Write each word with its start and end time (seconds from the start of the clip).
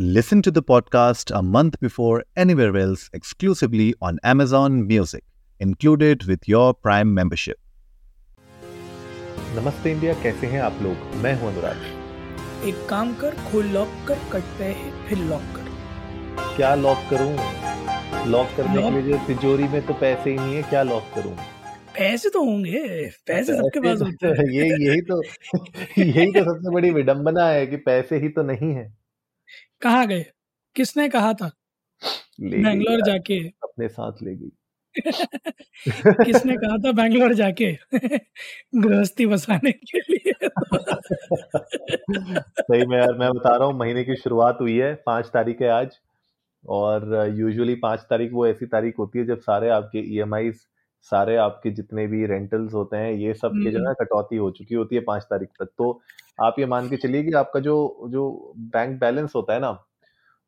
Listen 0.00 0.42
to 0.42 0.50
the 0.50 0.62
podcast 0.70 1.30
a 1.30 1.40
month 1.42 1.76
before 1.84 2.20
anywhere 2.38 2.76
else 2.84 3.02
exclusively 3.16 3.92
on 4.04 4.16
Amazon 4.34 4.70
Music, 4.90 5.22
included 5.66 6.18
with 6.20 6.40
your 6.48 6.72
Prime 6.86 7.14
membership. 7.18 7.54
नमस्ते 9.56 9.92
India 9.92 10.12
कैसे 10.22 10.46
हैं 10.46 10.60
आप 10.60 10.78
लोग? 10.82 10.96
मैं 11.16 11.40
हूँ 11.40 11.52
अनुराग। 11.52 11.76
एक 12.64 12.86
काम 12.88 13.14
कर 13.14 13.30
खोल 13.30 13.66
लॉक 13.66 13.88
कर 14.08 14.14
कट 14.14 14.42
पे 14.58 14.64
है 14.64 15.08
फिर 15.08 15.18
लॉक 15.18 15.42
कर। 15.42 15.64
क्या 16.56 16.74
लॉक 16.74 16.98
करूँ? 17.10 17.32
लॉक 18.26 18.48
करने 18.56 18.74
के 18.74 18.80
लॉक- 18.80 18.92
लिए 18.92 19.18
जो 19.18 19.26
तिजोरी 19.26 19.64
में 19.64 19.86
तो 19.86 19.94
पैसे 19.94 20.30
ही 20.30 20.36
नहीं 20.36 20.54
है 20.54 20.62
क्या 20.62 20.82
लॉक 20.82 21.04
करूँ? 21.14 21.36
पैसे 21.98 22.28
तो 22.28 22.44
होंगे 22.44 23.10
पैसे 23.26 23.56
सबके 23.56 23.80
पास 23.80 24.02
होते 24.02 24.26
हैं। 24.26 24.50
ये 24.52 24.90
यही 24.90 25.00
तो 25.00 25.22
यही 25.98 26.32
तो 26.32 26.40
सबसे 26.40 26.70
बड़ी 26.70 26.90
विडंबना 26.90 27.46
है 27.46 27.66
कि 27.66 27.76
पैसे 27.76 28.16
ही 28.16 28.28
तो 28.28 28.42
नहीं 28.42 28.74
है। 28.74 29.05
कहाँ 29.82 30.06
गए? 30.06 30.26
किसने 30.76 31.08
कहा 31.08 31.32
था? 31.32 31.50
बैंगलोर 32.40 33.00
जाके। 33.00 33.48
अपने 33.48 33.88
साथ 33.88 34.12
ले 34.22 34.36
गई। 34.36 34.50
किसने 36.24 36.56
कहा 36.56 36.76
था 36.78 36.92
बैंगलोर 36.92 37.34
जाके? 37.34 37.72
गृहस्थी 38.74 39.26
बसाने 39.26 39.72
के 39.72 39.98
लिए। 39.98 40.32
सही 42.60 42.86
में 42.86 42.98
यार 42.98 43.18
मैं 43.18 43.30
बता 43.30 43.56
रहा 43.56 43.68
हूँ 43.68 43.78
महीने 43.78 44.04
की 44.04 44.16
शुरुआत 44.16 44.58
हुई 44.60 44.76
है 44.76 44.94
पाँच 44.94 45.26
तारीख 45.26 45.62
है 45.62 45.68
आज। 45.68 45.98
और 46.68 47.28
यूजुअली 47.34 47.74
पाँच 47.74 48.00
तारीख 48.00 48.32
वो 48.32 48.46
ऐसी 48.46 48.66
तारीख 48.66 48.94
होती 48.98 49.18
है 49.18 49.24
जब 49.24 49.38
सारे 49.38 49.68
आपके 49.68 49.98
ई 49.98 50.52
सारे 51.02 51.36
आपके 51.38 51.70
जितने 51.72 52.06
भी 52.06 52.24
रेंटल्स 52.26 52.74
होते 52.74 52.96
हैं 52.96 53.12
ये 53.14 53.34
सब 53.34 53.54
के 53.54 53.70
जो 53.70 53.78
है 53.80 53.84
हम्म। 53.86 53.94
कटौती 53.94 54.36
हो 54.36 54.50
चुकी 54.52 54.74
होती 54.74 54.96
है 54.96 55.00
पाँच 55.02 55.22
तारीख 55.30 55.48
तक। 55.60 55.70
तो 55.78 55.90
आप 56.38 56.56
ये 56.58 56.66
मान 56.66 56.88
के 56.90 56.96
चलिए 56.98 57.22
कि 57.24 57.32
आपका 57.36 57.60
जो 57.60 57.76
जो 58.10 58.28
बैंक 58.72 58.98
बैलेंस 59.00 59.32
होता 59.36 59.54
है 59.54 59.60
ना 59.60 59.78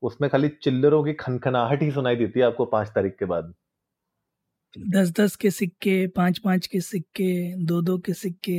उसमें 0.02 0.30
खाली 0.30 0.48
चिल्लरों 0.62 1.04
की 1.04 1.12
खनखनाहट 1.16 1.82
ही 1.82 1.90
सुनाई 1.92 2.16
देती 2.16 2.40
है 2.40 2.46
आपको 2.46 2.64
पाँच 2.68 2.88
तारीख 2.96 3.16
के 3.18 3.24
बाद। 3.26 3.54
दस 4.76 5.10
दस 5.10 5.36
के 5.36 5.50
सिक्के 5.50 6.06
पाँच 6.16 6.38
पाँच 6.38 6.66
के 6.66 6.80
सिक्के 6.80 7.30
दो 7.66 7.80
दो 7.82 7.98
के 7.98 8.12
सिक्के 8.14 8.58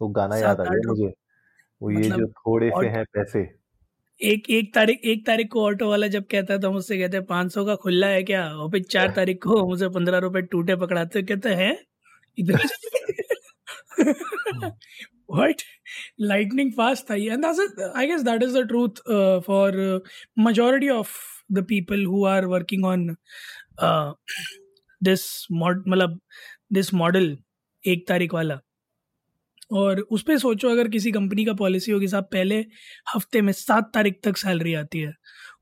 तो 0.00 0.08
गाना 0.10 0.36
याद 0.36 0.60
आ 0.60 0.64
गया 0.64 0.80
मुझे। 0.82 1.12
वो 1.80 1.90
ये 1.92 2.10
जो 2.10 2.10
मतलब 2.14 2.32
थोड़े 2.38 2.70
से 2.72 2.88
हैं 2.88 3.04
पैसे। 3.14 3.44
एक 4.20 4.48
एक 4.50 4.74
तारीख 4.74 5.00
एक 5.04 5.24
तारीख 5.26 5.48
को 5.52 5.64
ऑटो 5.66 5.88
वाला 5.90 6.06
जब 6.06 6.24
कहता 6.30 6.52
है 6.54 6.60
तो 6.60 6.68
हम 6.70 6.76
उससे 6.76 6.98
कहते 6.98 7.16
हैं 7.16 7.24
पाँच 7.26 7.52
सौ 7.52 7.64
का 7.64 7.74
खुला 7.74 8.06
है 8.06 8.22
क्या? 8.22 8.42
और 8.54 8.70
फिर 8.70 8.82
चार 8.82 9.06
हाँ। 9.06 9.14
तारीख 9.16 9.38
को 9.42 9.66
मुझे 9.68 9.88
पंद्रह 9.88 10.18
रुपए 10.18 10.42
टूटे 10.42 10.76
पकड़ाते 10.76 11.18
हैं 11.18 11.26
कहते 11.26 11.54
हैं 11.54 11.76
इधर 12.38 12.58
व्हाट 15.30 15.62
लाइटनिंग 16.20 16.72
फास्ट 16.72 17.10
था 17.10 17.14
and 17.14 17.44
I 17.46 18.06
guess 18.06 18.22
that 18.22 18.42
is 18.42 18.58
the 18.58 18.66
truth 18.68 19.02
for 19.46 20.02
majority 20.38 20.88
of 20.88 21.16
the 21.52 21.64
people 21.68 22.04
who 22.06 22.24
are 22.26 22.44
working 22.46 22.84
on 22.84 23.06
this 25.00 25.46
मतलब 25.52 26.20
दिस 26.72 26.92
मॉडल 26.94 27.36
एक 27.84 28.06
तारीख 28.08 28.34
वाला। 28.34 28.60
और 29.70 30.00
उस 30.00 30.22
पे 30.22 30.38
सोचो 30.38 30.68
अगर 30.68 30.88
किसी 30.88 31.12
कंपनी 31.12 31.44
का 31.44 31.52
पॉलिसी 31.54 31.92
होगी 31.92 32.08
साहब 32.08 32.24
पहले 32.24 32.58
हफ़्ते 33.14 33.40
में 33.40 33.52
सात 33.52 33.90
तारीख 33.94 34.20
तक 34.24 34.36
सैलरी 34.36 34.74
आती 34.74 34.98
है 34.98 35.12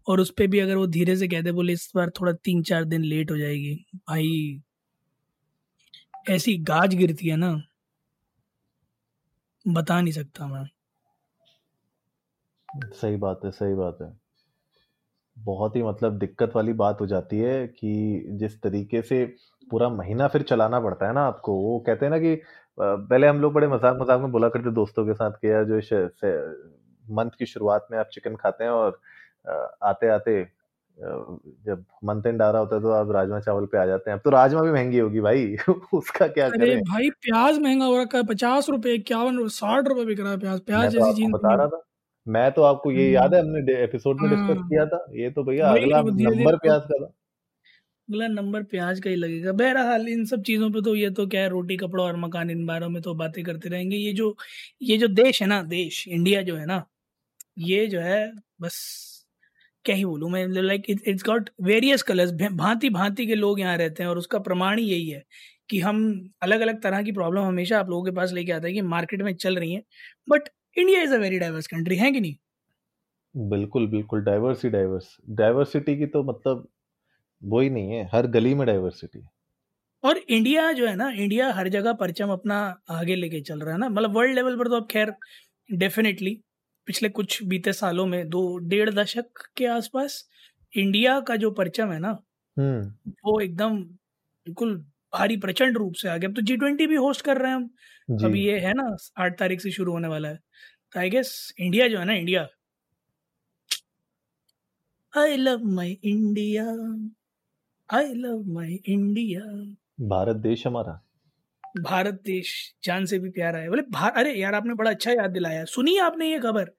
और 0.09 0.21
उस 0.21 0.31
पर 0.31 0.47
भी 0.47 0.59
अगर 0.59 0.77
वो 0.77 0.87
धीरे 0.87 1.17
से 1.17 1.29
कहते 1.29 1.53
बोले 1.53 1.73
इस 1.73 1.93
बार 1.97 2.11
थोड़ा 2.11 2.33
तीन 2.45 2.63
चार 2.63 2.85
दिन 2.85 3.03
लेट 3.05 3.31
हो 3.31 3.37
जाएगी। 3.39 3.75
भाई, 3.95 4.61
ऐसी 6.31 6.57
गाज 6.63 6.95
गिरती 6.95 7.29
है 7.29 7.37
ना, 7.37 7.53
बता 9.65 10.01
नहीं 10.01 10.13
सकता 10.13 10.47
मैं। 10.47 10.65
सही 12.93 13.17
बात 13.17 13.41
है, 13.45 13.51
सही 13.51 13.75
बात 13.75 13.99
है। 14.03 14.13
बहुत 15.37 15.77
ही 15.77 15.83
मतलब 15.83 16.19
दिक्कत 16.19 16.53
वाली 16.57 16.73
बात 16.73 17.01
हो 17.01 17.07
जाती 17.07 17.39
है 17.39 17.67
कि 17.69 17.91
जिस 18.31 18.61
तरीके 18.63 19.03
से 19.03 19.25
पूरा 19.71 19.89
महीना 19.91 20.29
फिर 20.29 20.43
चलाना 20.43 20.81
पड़ता 20.81 21.07
है 21.07 21.13
ना 21.15 21.23
आपको। 21.27 21.53
वो 21.55 21.79
कहते 21.87 22.07
हैं 22.07 22.11
ना 22.11 22.19
कि 22.19 22.35
पहले 22.79 23.27
हम 23.27 23.41
लोग 23.41 23.53
बड़े 23.53 23.69
मज़ाक 23.69 23.99
मज़ाक 24.03 24.21
में 24.21 24.31
बोला 24.33 24.49
करते 24.49 24.71
दोस्तों 24.73 25.07
के 25.07 25.15
साथ 25.15 25.33
कि 25.43 25.51
यार 25.51 25.65
जो 25.65 25.81
मंथ 27.07 27.31
की 27.39 27.47
शुरुआत 27.47 27.87
में 27.91 27.99
आप 27.99 28.09
चिकन 28.13 28.37
खाते 28.37 28.65
हैं 28.65 28.71
और 28.71 29.01
आते 29.83 30.09
आते 30.09 30.43
जब 30.97 31.85
मंथ 32.05 32.27
एंड 32.27 32.43
आ 32.43 32.51
रहा 32.51 32.61
होता 32.61 32.77
है 32.77 32.83
तो 32.83 32.91
आप 32.91 33.11
राजमा 33.13 33.39
चावल 33.41 33.67
पे 33.73 33.79
आ 33.79 33.85
जाते 33.87 34.11
हैं। 34.11 34.17
अब 34.17 34.23
तो 34.25 34.31
राजमा 34.31 34.63
भी 34.63 34.71
महँगी 34.73 34.99
होगी 34.99 35.21
भाई। 35.21 35.57
उसका 35.95 36.27
क्या 36.29 36.47
अरे 36.47 36.59
करें? 36.59 36.81
भाई 36.83 37.11
प्याज 37.23 37.59
महँगा 37.59 37.85
हो 37.85 38.01
रखा 38.03 38.19
है 38.19 38.25
पचास 38.27 38.69
रुपए 38.71 38.95
इक्यावन 38.95 39.47
साठ 39.51 39.89
रुपए 39.89 40.05
बिक 40.05 40.21
रहा 40.21 40.31
है 40.31 40.39
प्याज। 40.39 40.61
प्याज 40.63 40.85
तो 40.87 40.99
जैसी 40.99 41.13
चीज़ 41.17 41.31
बता 41.33 41.55
रहा 41.55 41.67
था। 41.67 41.83
मैं 42.27 42.51
तो 42.53 42.63
आपको 42.63 42.91
ये 42.91 43.11
याद 43.11 43.35
है 43.35 43.41
हमने 43.41 43.83
एपिसोड 43.85 44.21
में 44.21 44.31
डिस्कस 44.31 44.57
हाँ 44.57 44.69
किया 44.69 44.87
था। 44.87 45.05
ये 45.15 45.31
तो 45.31 45.45
भैया 45.45 45.71
अगला 45.73 46.03
धीरे 46.03 46.35
नंबर 46.37 46.57
प्याज 46.59 46.81
का 46.83 46.99
था। 46.99 47.11
अगला 48.09 48.27
नंबर 48.29 48.63
प्याज 48.65 49.01
का 49.01 49.11
ही 49.11 49.17
लगेगा। 49.17 49.53
बहरहाल, 49.53 50.09
इन 50.09 50.25
सब 50.27 50.43
चीज़ों 50.43 50.71
पे 50.73 50.81
तो 50.83 50.95
ये 50.97 51.11
तो 51.11 51.27
क्या 51.27 51.41
है, 51.43 51.49
रोटी 51.49 51.77
कपड़ा 51.77 52.03
और 52.05 52.17
मकान 52.17 52.51
इन 52.51 52.65
बारों 52.67 52.89
में 52.89 53.01
तो 53.03 53.15
बातें 53.15 53.43
करते 53.45 53.69
रहेंगे। 53.69 53.97
ये 53.97 54.13
जो 54.13 54.37
ये 54.83 54.97
जो 54.99 55.09
देश 55.11 55.41
है 55.43 55.49
ना, 55.49 55.63
देश, 55.65 56.07
इंडिया 56.09 56.43
जो 56.43 56.57
है 56.57 56.67
ना, 56.67 56.85
ये 57.61 57.87
जो 57.87 58.01
है, 58.01 58.33
बस 58.61 58.77
क्या 59.85 59.97
ही 59.97 60.05
बोलूँ 60.05 60.31
मैं 60.31 60.47
like 60.49 60.85
it's 60.91 61.25
got 61.25 61.51
various 61.63 62.03
colours 62.03 62.33
भांति 62.53 62.91
भांति 62.91 63.27
के 63.27 63.35
लोग 63.35 63.61
यहाँ 63.61 63.77
रहते 63.79 64.03
हैं 64.03 64.11
और 64.11 64.19
उसका 64.19 64.39
प्रमाण 64.41 64.79
ही 64.79 64.85
यही 64.87 65.09
है 65.11 65.25
कि 65.71 65.81
हम 65.81 66.01
अलग 66.43 66.61
अलग 66.61 66.83
तरह 66.83 67.03
की 67.03 67.13
प्रॉब्लम 67.13 67.43
हमेशा 67.43 67.79
आप 67.81 67.91
लोगों 67.91 68.05
के 68.05 68.11
पास 68.13 68.33
लेके 68.33 68.53
आते 68.53 68.69
हैं 68.69 68.75
कि 68.75 68.83
मार्केट 68.85 69.23
में 69.23 69.35
चल 69.37 69.57
रही 69.59 69.73
है। 69.75 69.83
But 70.29 70.49
India 70.77 71.03
is 71.03 71.15
a 71.15 71.19
very 71.19 71.39
diverse 71.39 71.67
country 71.67 71.97
है 71.97 72.11
कि 72.13 72.21
नहीं? 72.21 72.37
बिल्कुल 73.35 73.87
बिल्कुल 73.89 74.23
डाइवर्स 74.23 74.65
ही 74.65 74.71
डाइवर्स 74.71 75.17
डाइवर्सिटी 75.33 75.97
की 75.99 76.07
तो 76.09 76.23
मतलब 76.25 76.69
वो 77.43 77.61
ही 77.61 77.71
नहीं 77.71 77.91
है 77.91 78.09
हर 78.15 78.27
गली 78.27 78.55
में 78.55 78.67
डाइवर्सिटी 78.67 79.19
है। 79.19 79.29
और 80.05 80.19
इंडिया 80.19 80.71
जो 80.73 80.87
है 80.87 80.95
ना 80.97 81.11
इंडिया 81.13 81.53
हर 81.53 81.69
जगह 81.69 81.93
परचम 81.93 82.31
अपना 82.31 82.59
आगे 82.91 83.15
लेके 83.17 83.41
चल 83.41 83.61
रहा 83.61 83.73
है 83.73 83.79
ना 83.81 83.89
मतलब 83.89 84.17
वर्ल्ड 84.17 84.35
लेवल 84.35 84.57
पर 84.59 84.69
तो 84.69 84.77
अब 84.77 84.87
खैर 84.91 85.13
डेफिनेटली 85.69 86.35
पिछले 86.89 87.09
कुछ 87.09 87.43
बीते 87.45 87.73
सालों 87.73 88.07
में 88.07 88.29
दो 88.29 88.43
डेढ़ 88.69 88.91
दशक 88.91 89.49
के 89.57 89.67
आसपास 89.67 90.23
इंडिया 90.73 91.19
का 91.21 91.37
जो 91.37 91.51
परचम 91.51 91.93
है 91.93 91.99
ना 91.99 92.11
हम्म। 92.57 93.11
वो 93.27 93.41
एकदम 93.41 93.77
बिल्कुल 93.83 94.77
भारी 95.13 95.37
प्रचंड 95.37 95.77
रूप 95.79 95.95
से 95.95 96.09
आगे। 96.09 96.27
अब 96.27 96.35
तो 96.35 96.43
जी 96.43 96.57
ट्वेंटी 96.57 96.87
भी 96.87 96.97
होस्ट 96.97 97.25
कर 97.25 97.39
रहे 97.39 97.51
हैं 97.51 97.57
हम। 97.57 98.25
अभी 98.25 98.45
ये 98.45 98.59
है 98.61 98.73
ना 98.75 98.85
आठ 99.19 99.39
तारीख 99.39 99.61
से 99.61 99.71
शुरू 99.71 99.93
होने 99.93 100.09
वाला 100.09 100.29
है। 100.29 100.37
तो 100.95 101.01
आई 101.01 101.11
गेस 101.11 101.53
इंडिया 101.61 101.89
जो 101.89 101.99
है 101.99 102.05
ना 102.05 102.15
India 102.15 102.47
I 105.15 105.37
love 105.37 105.65
my 105.75 105.99
India 106.05 106.65
I 107.91 108.13
love 108.15 108.43
my 108.53 108.75
India 108.87 109.41
Bharat 110.09 110.37
देश 110.39 110.67
हमारा। 110.67 111.01
भारत 111.81 112.21
देश 112.25 112.51
जान 112.85 113.05
से 113.07 113.19
भी 113.19 113.31
प्यारा 113.31 113.59
है। 113.59 113.69
बोले 113.69 113.83
अरे 114.11 114.33
यार 114.35 114.55
आपने 114.55 114.75
बड़ा 114.75 114.91
अच्छा 114.91 115.13
याद 115.13 115.31
दिलाया। 115.31 115.65
सुनी 115.67 115.97
आपने 115.99 116.31
ये 116.31 116.39
खबर? 116.41 116.71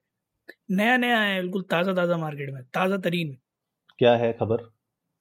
नया 0.70 0.96
नया 0.96 1.20
है 1.20 1.40
बिल्कुल 1.42 1.62
ताज़ा 1.70 1.92
ताज़ा 1.94 2.16
मार्केट 2.16 2.50
में 2.50 2.62
ताज़ा 2.74 2.96
तरीन 2.98 3.36
क्या 3.98 4.16
है 4.16 4.32
खबर? 4.32 4.62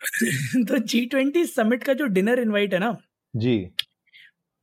तो 0.68 0.78
जी 0.86 1.06
ट्वेंटी 1.06 1.46
समिट 1.48 1.84
का 1.84 1.94
जो 1.94 2.06
डिनर 2.10 2.40
इनवाइट 2.40 2.74
है 2.74 2.80
ना 2.80 2.96
जी। 3.34 3.56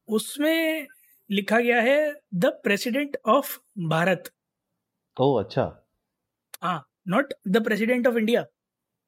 उसमें 0.08 0.86
लिखा 1.30 1.58
गया 1.60 1.80
है 1.82 1.98
the 2.34 2.46
president 2.64 3.16
of 3.26 3.58
Bharat 3.88 4.30
oh 5.16 5.40
अच्छा। 5.42 5.64
हाँ 6.62 6.78
not 7.08 7.32
the 7.48 7.62
president 7.64 8.06
of 8.06 8.16
India 8.18 8.40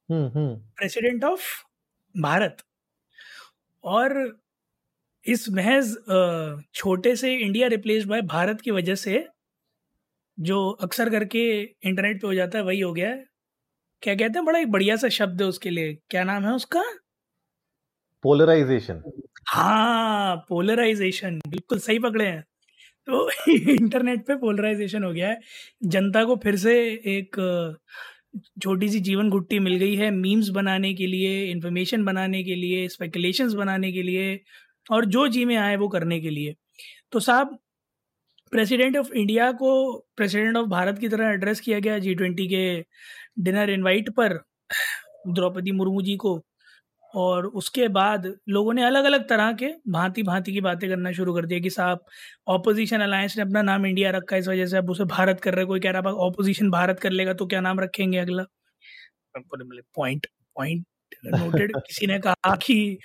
hmm 0.09 0.27
hmm. 0.29 0.55
President 0.77 1.25
of 1.25 1.47
Bharat. 2.19 2.63
और 3.85 4.13
इस 5.25 5.49
महज 5.51 5.95
छोटे 6.75 7.15
से 7.17 7.35
इंडिया 7.37 7.69
रिप्लेस 7.69 8.05
बाय 8.05 8.23
भारत 8.29 8.61
की 8.61 8.71
वजह 8.71 8.95
से 8.97 9.27
जो 10.39 10.59
अक्सर 10.83 11.11
करके 11.11 11.41
इंटरनेट 11.63 12.21
पे 12.21 12.27
हो 12.27 12.35
जाता 12.35 12.59
है 12.59 12.65
वही 12.65 12.81
हो 12.81 12.93
गया 12.93 13.09
है। 13.11 13.25
क्या 14.03 14.15
कहते 14.15 14.39
हैं? 14.39 14.45
बड़ा 14.45 14.59
एक 14.59 14.71
बढ़िया 14.73 14.97
सा 14.97 15.09
शब्द 15.11 15.43
है 15.43 15.49
उसके 15.49 15.71
लिए। 15.71 15.95
क्या 16.11 16.25
नाम 16.25 16.45
है 16.45 16.53
उसका? 16.55 16.85
पोलराइजेशन 18.25 19.03
हाँ 19.49 20.37
पोलराइजेशन 20.49 21.39
बिल्कुल 21.49 21.79
सही 21.79 21.99
पकड़े 21.99 22.27
हैं। 22.27 22.43
तो 23.09 23.31
इंटरनेट 23.73 24.27
पे 24.27 24.37
पोलराइजेशन 24.37 25.05
हो 25.05 25.13
गया 25.13 25.29
है। 25.29 25.41
जनता 25.87 26.25
को 26.25 26.37
फिर 26.37 26.57
से 26.57 26.75
एक 27.17 27.37
छोटी 28.63 28.89
सी 28.89 29.01
जीवन 29.01 29.31
घुट्टी 29.31 29.59
मिल 29.59 29.75
गई 29.77 29.95
है 29.97 30.11
मीम्स 30.11 30.49
बनाने 30.49 30.93
के 30.95 31.07
लिए 31.07 31.45
इन्फॉर्मेशन 31.51 32.05
बनाने 32.05 32.43
के 32.45 32.55
लिए 32.55 32.89
स्पेकुलेशंस 32.89 33.55
बनाने 33.55 33.93
के 33.93 34.03
लिए 34.03 34.41
और 34.91 35.05
जो 35.07 35.27
जी 35.29 35.45
में 35.45 35.57
आए 35.57 35.77
वो 35.77 35.89
करने 35.89 36.21
के 36.21 36.31
लिए। 36.31 36.55
तो 37.13 37.21
साहब 37.21 37.59
प्रेसिडेंट 38.53 38.97
ऑफ़ 38.97 39.13
इंडिया 39.13 39.51
को 39.53 39.71
प्रेसिडेंट 40.17 40.57
ऑफ़ 40.57 40.67
भारत 40.69 40.99
की 40.99 41.09
तरह 41.09 41.33
एड्रेस 41.33 41.61
किया 41.61 41.79
गया 41.81 41.99
जी 41.99 42.15
ट्वेंटी 42.15 42.47
के 42.49 42.81
डिनर 43.43 43.71
इनवाइट 43.71 44.11
पर, 44.11 44.35
द्रौपदी 45.29 45.73
मुर्मू 45.73 46.03
जी 46.03 46.17
को। 46.17 46.37
और 47.15 47.47
उसके 47.47 47.89
बाद 47.89 48.27
लोगों 48.49 48.73
ने 48.73 48.83
अलग 48.85 49.05
अलग 49.05 49.29
तरह 49.29 49.53
के 49.53 49.67
भांति 49.89 50.23
भांति 50.23 50.53
की 50.53 50.61
बातें 50.61 50.89
करना 50.91 51.13
शुरू 51.13 51.35
कर 51.35 51.47
दिया 51.47 51.61
कि 51.61 51.71
साहब 51.71 52.05
ऑपोजिशन 52.49 53.01
अलायंस 53.01 53.37
ने 53.37 53.43
अपना 53.43 53.63
नाम 53.63 53.87
इंडिया 53.87 54.11
रखा 54.11 54.35
है 54.37 54.41
इस 54.41 54.49
वजह 54.49 54.67
से 54.67 54.77
अब 54.77 54.91
उसे 54.91 55.05
भारत 55.05 55.41
कर 55.41 55.55
रहे 55.55 55.65
कोई 55.65 55.81
कह 55.81 55.91
रहा 55.91 56.13
ऑपोजिशन 56.27 56.71
भारत 56.71 57.01
कर 57.01 57.11
लेगा 57.11 57.33
तो 57.33 57.47
क्या 57.47 57.61
नाम 57.61 57.81
रखेंगे 57.81 58.19
अगला 58.19 58.45
पॉइंट 59.37 60.27
पॉइंट 60.57 60.85
नोटेड 61.27 61.77
किसी 61.77 62.07
ने 62.07 62.19
कहा 62.19 62.55
कि 62.57 62.99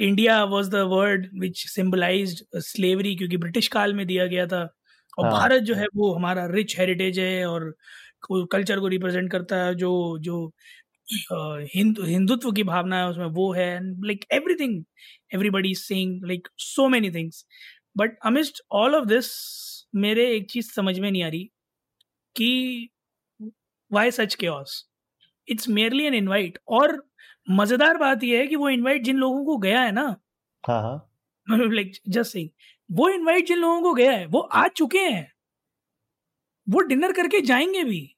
India 0.00 0.42
was 0.44 0.70
the 0.70 0.76
word 0.90 1.26
which 1.40 1.66
symbolise 1.68 2.44
slavery 2.54 3.14
क्योंकि 3.16 3.36
ब्रिटिश 3.36 3.68
काल 3.68 3.94
में 3.94 4.06
दिया 4.06 4.26
गया 4.26 4.46
था 4.46 4.68
और 5.18 5.26
हाँ. 5.26 5.32
भारत 5.32 5.62
जो 5.62 5.74
है 5.74 5.86
वो 5.94 6.12
हमारा 6.14 6.46
रिच 6.46 6.78
हेरिटेज 6.78 7.18
है 7.18 7.46
और 7.46 7.74
कल्चर 8.52 8.80
को 8.80 8.88
रिप्रेजेंट 8.88 9.30
करता 9.32 9.56
है 9.56 9.74
जो 9.74 10.18
जो 10.20 10.52
हिंदू 11.76 12.02
हिंदुत्व 12.02 12.52
की 12.52 12.62
भावना 12.62 12.98
है 12.98 13.08
उसमें 13.08 13.26
वो 13.26 13.52
है 13.52 13.80
like 13.84 14.24
everything 14.32 14.84
everybody 15.34 15.74
saying 15.74 16.24
like 16.24 16.48
so 16.58 16.88
many 16.88 17.10
things 17.10 17.46
but 17.96 18.18
amidst 18.24 18.62
all 18.72 18.94
of 18.94 19.04
this 19.04 19.26
मेरे 19.94 20.36
एक 20.36 20.50
चीज़ 20.50 20.72
समझ 20.72 20.98
में 20.98 21.10
नहीं 21.10 21.22
आ 21.22 21.28
रही 21.28 21.50
कि 22.36 22.88
वाई 23.92 24.10
सच 24.10 24.34
के 24.34 24.48
इट्स 25.48 25.68
मेयरली 25.68 26.04
एन 26.04 26.14
इनवाइट 26.14 26.58
और 26.68 27.08
मज़ेदार 27.50 27.96
बात 27.96 28.24
यह 28.24 28.38
है 28.38 28.46
कि 28.46 28.56
वो 28.56 28.68
इनवाइट 28.68 29.02
जिन 29.02 29.16
लोगों 29.16 29.44
को 29.44 29.56
गया 29.56 29.80
है 29.80 29.92
ना 29.92 30.16
हाँ 30.68 30.82
हाँ। 30.82 31.10
लाइक 31.50 31.92
जस्ट 32.08 32.32
सिंग 32.32 32.48
वो 32.90 33.08
इनवाइट 33.08 33.46
जिन 33.46 33.58
लोगों 33.58 33.82
को 33.82 33.94
गया 33.94 34.12
है 34.12 34.26
वो 34.26 34.40
आ 34.40 34.68
चुके 34.68 34.98
हैं। 34.98 35.32
वो 36.68 36.80
डिनर 36.80 37.12
करके 37.12 37.40
जाएँगे 37.40 37.84
भी। 37.84 38.16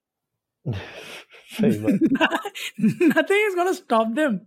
nothing 1.60 3.42
is 3.48 3.54
going 3.54 3.68
to 3.68 3.74
stop 3.74 4.14
them 4.14 4.46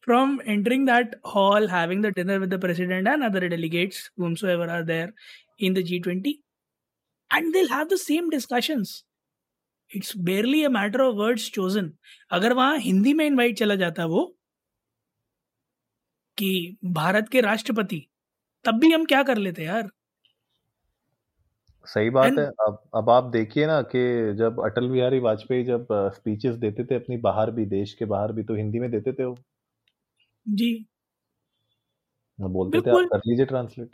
from 0.00 0.40
entering 0.46 0.84
that 0.86 1.14
hall, 1.24 1.68
having 1.68 2.02
the 2.02 2.10
dinner 2.10 2.40
with 2.40 2.50
the 2.50 2.58
president 2.58 3.06
and 3.06 3.22
other 3.22 3.48
delegates, 3.48 4.10
whomsoever 4.16 4.68
are 4.68 4.84
there 4.84 5.14
in 5.58 5.74
the 5.74 5.82
G20, 5.82 6.34
and 7.30 7.54
they'll 7.54 7.68
have 7.68 7.88
the 7.88 7.98
same 7.98 8.30
discussions. 8.30 9.04
It's 9.96 10.16
barely 10.26 10.62
a 10.64 10.68
matter 10.68 11.00
of 11.00 11.14
words 11.16 11.50
chosen 11.54 11.92
अगर 12.32 12.52
वहाँ 12.52 12.78
हिंदी 12.80 13.12
में 13.14 13.24
invite 13.26 13.56
चला 13.58 13.74
जाता 13.76 14.04
वो 14.12 14.24
कि 16.38 16.76
भारत 16.98 17.28
के 17.32 17.40
राष्ट्रपति 17.40 18.06
तब 18.64 18.78
भी 18.80 18.92
हम 18.92 19.04
क्या 19.04 19.22
कर 19.22 19.38
लेते 19.38 19.64
यार 19.64 19.90
सही 21.88 22.10
बात 22.10 22.38
है। 22.38 22.44
अब 22.60 22.78
अब 22.94 23.10
आप 23.10 23.24
देखिए 23.32 23.66
ना 23.66 23.80
कि 23.84 24.00
जब 24.36 24.60
अटल 24.64 24.88
बिहारी 24.88 25.18
वाजपेयी 25.20 25.64
जब 25.64 25.86
स्पीचेस 26.14 26.54
देते 26.56 26.84
थे 26.84 26.94
अपनी 26.94 27.16
बाहर 27.20 27.50
भी 27.50 27.64
देश 27.68 27.94
के 27.94 28.04
बाहर 28.06 28.32
भी 28.32 28.42
तो 28.44 28.54
हिंदी 28.54 28.78
में 28.78 28.90
देते 28.90 29.12
थे 29.12 29.24
वो? 29.24 29.36
जी। 30.46 30.84
बोलते 32.38 32.80
थे 32.80 32.90
आप 32.90 33.06
कर 33.06 33.18
लीजिए 33.26 33.46
ट्रांसलेट 33.46 33.90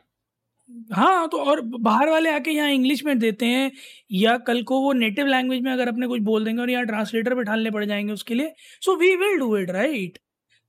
हाँ 0.93 1.29
तो 1.29 1.39
और 1.43 1.61
बाहर 1.81 2.09
वाले 2.09 2.31
आके 2.31 2.51
यहाँ 2.51 2.71
इंग्लिश 2.71 3.05
में 3.05 3.19
देते 3.19 3.47
हैं 3.47 3.71
या 4.13 4.37
कल 4.39 4.63
को 4.63 4.81
वो 4.81 4.93
नेटिव 4.93 5.27
लैंग्वेज 5.27 5.63
में 5.63 5.73
अगर 5.73 5.89
अपने 5.89 6.07
कुछ 6.07 6.21
बोल 6.23 6.45
देंगे 6.45 6.63
और 6.63 6.71
यहाँ 6.71 6.85
ट्रांसलेटर 6.87 7.35
बैठाने 7.35 7.71
पड़ 7.71 7.85
जाएँगे 7.85 8.13
उसके 8.13 8.35
लिए 8.35 8.53
so 8.83 8.97
we 8.97 9.15
will 9.17 9.39
do 9.39 9.57
it 9.57 9.71
right 9.71 10.19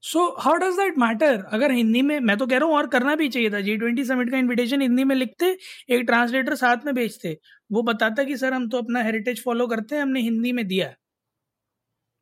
so 0.03 0.19
how 0.39 0.55
does 0.57 0.75
that 0.75 0.97
matter 0.97 1.41
अगर 1.53 1.71
हिंदी 1.71 2.01
में, 2.01 2.19
मैं 2.21 2.37
तो 2.37 2.45
कह 2.47 2.57
रहा 2.57 2.67
हूँ 2.67 2.75
और 2.75 2.87
करना 2.89 3.15
भी 3.15 3.27
चाहिए 3.29 3.49
था। 3.51 3.59
जी 3.61 3.75
ट्वेंटी 3.77 4.03
समिट 4.05 4.29
का 4.31 4.37
इन्विटेशन 4.37 4.81
हिंदी 4.81 5.03
में 5.03 5.15
लिखते, 5.15 5.45
एक 5.89 6.05
ट्रांसलेटर 6.05 6.55
साथ 6.55 6.85
में 6.85 6.93
भेजते। 6.95 7.37
वो 7.69 7.81
बताता 7.83 8.23
कि, 8.23 8.37
सर, 8.37 8.53
हम 8.53 8.67
तो 8.69 8.77
अपना 8.77 9.03
हेरिटेज 9.03 9.43
फॉलो 9.43 9.67
करते 9.67 9.95
हैं, 9.95 10.01
हमने 10.01 10.21
हिंदी 10.21 10.51
में 10.53 10.65
दिया 10.67 10.93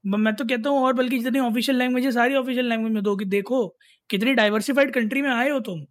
मैं 0.04 0.34
तो 0.36 0.46
कहता 0.46 0.70
हूँ 0.70 0.80
और 0.80 0.94
बल्कि 0.94 1.20
जितनी 1.20 1.40
ऑफिशियल 1.40 1.78
लैंग्वेज 1.78 2.06
है 2.06 2.12
सारी 2.12 2.36
ऑफिशियल 2.36 2.66
लैंग्वेज 2.70 2.94
में 2.94 3.04
दो 3.04 3.16
कि, 3.16 3.26
देखो, 3.26 3.68
कितनी 4.10 4.34
डाइवर्सिफाइड 4.34 4.94
कंट्री 4.94 5.22
में 5.22 5.30
आए 5.32 5.50
हो 5.50 5.60
तुम। 5.62 5.86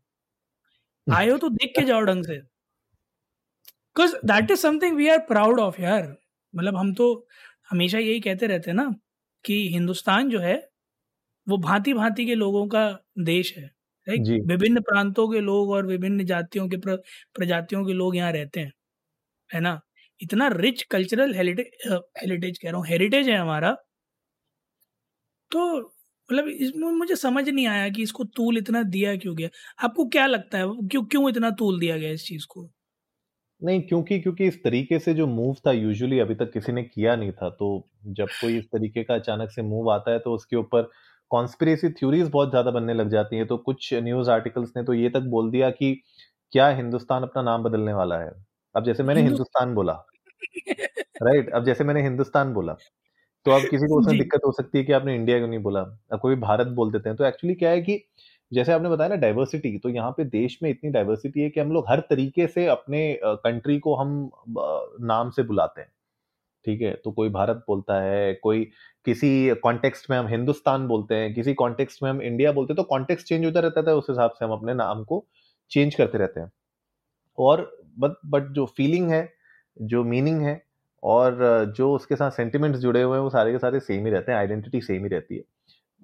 आए 1.06 1.28
हो 1.30 1.36
तो 1.38 1.48
देख 1.50 1.72
के 1.76 1.82
जाओ 1.86 2.00
ढंग 2.02 2.24
से। 2.24 2.40
Because 3.96 4.14
that 4.26 4.50
is 4.50 4.58
something 4.60 4.96
we 4.96 5.08
are 5.08 5.18
proud 5.28 5.60
of 5.60 5.80
यार। 5.80 6.02
मतलब 6.54 6.76
हम 6.76 6.92
तो 6.94 7.06
हमेशा 7.70 7.98
यही 7.98 8.20
कहते 8.20 8.46
रहते 8.46 8.70
हैं 8.70 8.76
ना 8.76 8.84
कि 9.44 9.54
हिंदुस्तान 9.68 10.28
जो 10.30 10.38
है 10.40 10.56
वो 11.46 11.58
भांति 11.58 11.93
भांति 11.94 12.26
के 12.26 12.34
लोगों 12.34 12.66
का 12.69 12.88
देश 13.20 13.54
है 13.58 13.70
विभिन्न 14.46 14.81
प्रांतों 14.82 15.28
के 15.31 15.40
लोग 15.40 15.70
और 15.72 15.87
विभिन्न 15.87 16.25
जातियों 16.26 16.69
के 16.69 16.76
प्र, 16.78 16.96
प्रजातियों 17.37 17.84
के 17.87 17.93
लोग 17.93 18.16
यहाँ 18.16 18.32
रहते 18.32 18.60
हैं 18.60 18.72
है 19.50 19.60
ना? 19.60 19.81
इतना 20.20 20.48
रिच 20.50 20.82
कल्चरल 20.93 21.34
हेरिटेज 21.37 22.58
कह 22.58 22.70
रहा 22.70 22.78
हूँ 22.78 22.87
हेरिटेज 22.88 23.28
है 23.28 23.37
हमारा। 23.38 23.76
तो 25.50 25.62
मतलब 25.81 26.48
इसमें 26.48 26.90
मुझे 26.93 27.16
समझ 27.16 27.48
नहीं 27.48 27.66
आया 27.69 27.88
कि 27.90 28.02
इसको 28.02 28.25
तूल 28.37 28.58
इतना 28.58 28.82
दिया 28.84 29.16
क्यों 29.16 29.37
गया? 29.37 29.48
आपको 29.78 30.06
क्या 30.08 30.26
लगता 30.26 30.58
है? 30.58 30.64
क्यों 30.90 31.04
क्यों 31.06 31.28
इतना 31.31 31.50
तूल 31.58 31.78
दिया 31.81 31.96
गया 31.98 32.10
इस 32.12 32.25
चीज़ 32.26 32.46
को? 32.48 32.69
नहीं 33.60 33.81
क्योंकि 33.82 34.19
क्योंकि 34.20 34.46
इस 34.46 34.62
तरीके 34.64 34.98
से 34.98 35.12
जो 35.14 35.26
मूव 35.26 35.54
था 35.66 35.72
यूजुअली 35.72 36.19
अभी 36.19 36.34
तक 36.34 36.52
किसी 36.52 36.72
ने 36.72 36.82
किया 36.84 37.14
नहीं 37.16 37.32
था 37.32 37.48
तो 37.52 37.69
जब 38.12 38.28
कोई 38.32 38.58
इस 38.58 38.64
तरीके 38.66 39.02
का 39.04 39.14
अचानक 39.14 39.50
से 39.50 39.62
मूव 39.62 39.90
आता 39.90 40.12
है 40.12 40.19
तो 40.19 40.34
उसके 40.34 40.56
ऊपर 40.56 40.90
कॉन्स्पिरेसी 41.31 41.88
थ्योरीज 41.93 42.28
बहुत 42.31 42.50
ज़्यादा 42.50 42.70
बनने 42.73 42.94
लग 42.94 43.08
जाती 43.11 43.37
हैं। 43.37 43.46
तो 43.46 43.56
कुछ 43.61 43.93
न्यूज़ 43.96 44.31
आर्टिकल्स 44.31 44.73
ने 44.76 44.82
तो 44.84 44.94
ये 44.94 45.08
तक 45.11 45.28
बोल 45.31 45.50
दिया 45.50 45.70
कि 45.73 45.94
क्या 46.52 46.69
हिंदुस्तान 46.73 47.23
अपना 47.23 47.43
नाम 47.44 47.62
बदलने 47.64 47.93
वाला 47.94 48.19
है। 48.20 48.31
अब 48.75 48.84
जैसे 48.84 49.02
मैंने 49.05 49.23
हिंदुस्तान 49.23 49.75
बोला 49.75 49.94
राइट 51.23 51.50
अब 51.50 51.64
जैसे 51.64 51.84
मैंने 51.84 52.02
हिंदुस्तान 52.02 52.52
बोला 52.52 52.73
तो 53.46 53.52
अब 53.52 53.69
किसी 53.69 53.87
को 53.87 53.99
उसमें 53.99 54.17
दिक्कत 54.17 54.40
हो 54.46 54.52
सकती 54.52 54.78
है 54.78 54.84
कि 54.84 54.93
आपने 54.93 55.14
इंडिया 55.17 55.38
क्यों 55.38 55.49
नहीं 55.49 55.61
बोला? 55.61 55.81
अब 56.12 56.20
कोई 56.20 56.37
भारत 56.38 56.67
बोल 56.75 56.93
देते 56.93 57.08
हैं। 57.08 57.17
तो 57.19 57.25
एक्चुअली 57.25 57.55
क्या 57.56 57.70
है 57.70 57.81
कि 57.82 58.00
जैसे 58.52 58.72
आपने 58.72 58.88
बताया 58.90 59.08
ना 59.11 59.17
डाइवर्सिटी 59.19 59.79
तो 59.81 59.88
यहाँ 59.90 60.11
पे 60.12 60.25
देश 60.26 60.58
में 60.62 60.70
इतनी 60.70 60.90
डाइवर्सिटी 60.93 61.43
है 61.43 61.50
कि 61.50 61.61
हम 61.61 61.72
लोग 61.72 61.87
हर 61.90 62.00
तरीके 62.11 62.46
से 62.49 62.67
अपने 62.69 63.02
कंट्री 63.25 63.79
को 63.81 63.94
हम 63.96 64.12
नाम 65.05 65.31
से 65.32 65.43
बुलाते 65.44 65.81
हैं। 65.81 65.88
ठीक 66.64 66.81
है? 66.82 66.94
तो 66.96 67.12
कोई 67.12 67.29
भारत 67.31 67.64
बोलता 67.69 68.00
है 68.02 68.34
कोई 68.37 68.64
किसी 69.06 69.55
कॉन्टेक्स्ट 69.62 70.11
में 70.11 70.17
हम 70.19 70.26
हिंदुस्तान 70.29 70.87
बोलते 70.88 71.14
हैं, 71.14 71.32
किसी 71.35 71.55
कॉन्टेक्स्ट 71.55 72.03
में 72.03 72.11
हम 72.11 72.20
इंडिया 72.23 72.53
बोलते 72.53 72.73
हैं 72.73 72.76
तो 72.76 72.82
कॉन्टेक्स्ट 72.88 73.26
चेंज 73.26 73.44
होता 73.44 73.61
रहता 73.61 73.91
है 73.91 73.97
उस 73.97 74.06
हिसाब 74.11 74.31
से 74.31 74.44
हम 74.44 74.53
अपने 74.53 74.75
नाम 74.75 75.03
को 75.05 75.25
चेंज 75.70 75.94
करते 75.94 76.19
रहते 76.19 76.41
हैं। 76.41 76.50
और 77.38 77.70
बट 77.99 78.12
बट 78.26 78.49
जो 78.53 78.64
फीलिंग 78.76 79.11
है, 79.11 79.29
जो 79.76 80.03
मीनिंग 80.05 80.41
है, 80.43 80.61
और 81.03 81.73
जो 81.76 81.93
उसके 81.94 82.17
साथ 82.17 82.31
सेंटिमेंट्स 82.32 82.79
जुड़े 82.81 83.03
हुए 83.03 83.17
हैं, 83.17 83.23
वो 83.25 83.31
सारे 83.31 83.53
के 83.53 83.58
सारे 83.58 83.81
सेम 83.82 84.06
ही 84.06 84.12
रहते 84.12 84.32
हैं 84.32 84.38
आइडेंटिटी 84.38 84.81
सेम 84.82 85.03
ही 85.03 85.08
रहती 85.08 85.37
है। 85.37 85.43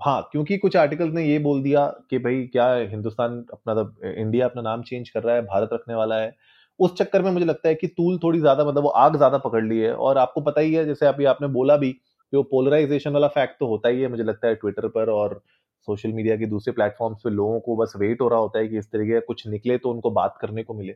हाँ 0.00 0.28
क्योंकि 0.32 0.56
कुछ 0.58 0.76
आर्टिकल्स 0.76 1.14
ने 1.14 1.24
ये 1.24 1.38
बोल 1.40 1.62
दिया 1.62 1.86
कि 2.10 2.18
भाई, 2.18 2.42
क्या 2.46 2.72
हिंदुस्तान 2.74 3.44
अपना 3.52 4.12
इंडिया 4.12 4.46
अपना 4.46 4.62
नाम 4.62 4.82
चेंज 4.82 5.08
कर 5.10 5.22
रहा 5.22 5.34
है, 5.36 5.42
भारत 5.42 5.70
रखने 5.72 5.94
वाला 5.94 6.16
है। 6.16 6.34
उस 6.80 6.94
चक्कर 6.98 7.22
में 7.22 7.30
मुझे 7.30 7.46
लगता 7.46 7.68
है 7.68 7.74
कि 7.74 7.86
तूल 7.88 8.18
थोड़ी 8.22 8.38
ज़्यादा 8.40 8.64
मतलब 8.64 8.82
वो 8.82 8.88
आग 8.88 9.16
ज़्यादा 9.16 9.38
पकड़ 9.40 9.64
ली 9.64 9.78
है, 9.78 9.92
और 9.94 10.18
आपको 10.18 10.40
पता 10.42 10.60
ही 10.60 10.74
है, 10.74 10.84
जैसे 10.86 11.06
अभी 11.06 11.24
आपने 11.26 11.48
बोला 11.50 11.76
भी 11.76 11.94
वो 12.32 12.42
पोलराइजेशन 12.44 13.12
वाला 13.12 13.28
फैक्ट 13.30 13.58
तो 13.60 13.66
होता 13.68 13.88
ही 13.88 14.00
है, 14.02 14.08
मुझे 14.08 14.22
लगता 14.24 14.48
है 14.48 14.54
ट्विटर 14.56 14.88
पर 14.90 15.10
और 15.10 15.42
सोशल 15.88 16.12
मीडिया 16.12 16.36
के 16.36 16.46
दूसरे 16.46 16.72
प्लेटफॉर्म्स 16.72 17.20
पे 17.24 17.30
लोगों 17.30 17.60
को 17.60 17.76
बस 17.76 17.92
वेट 17.98 18.20
हो 18.20 18.28
रहा 18.28 18.38
होता 18.40 18.58
है 18.58 18.68
कि 18.68 18.78
इस 18.78 18.90
तरीके 18.92 19.12
का 19.14 19.20
कुछ 19.26 19.46
निकले 19.48 19.78
तो 19.78 19.90
उनको 19.90 20.10
बात 20.12 20.38
करने 20.40 20.62
को 20.64 20.74
मिले। 20.74 20.92